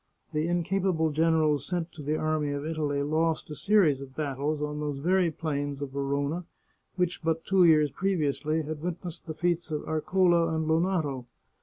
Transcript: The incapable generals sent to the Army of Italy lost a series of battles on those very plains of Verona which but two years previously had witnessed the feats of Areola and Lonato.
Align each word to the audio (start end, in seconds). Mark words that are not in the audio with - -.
The 0.33 0.47
incapable 0.47 1.11
generals 1.11 1.67
sent 1.67 1.91
to 1.91 2.01
the 2.01 2.17
Army 2.17 2.49
of 2.53 2.65
Italy 2.65 3.03
lost 3.03 3.51
a 3.51 3.55
series 3.55 4.01
of 4.01 4.15
battles 4.15 4.59
on 4.59 4.79
those 4.79 4.97
very 4.97 5.29
plains 5.29 5.79
of 5.79 5.91
Verona 5.91 6.43
which 6.95 7.21
but 7.21 7.45
two 7.45 7.65
years 7.65 7.91
previously 7.91 8.63
had 8.63 8.81
witnessed 8.81 9.27
the 9.27 9.35
feats 9.35 9.69
of 9.69 9.83
Areola 9.83 10.55
and 10.55 10.67
Lonato. 10.67 11.27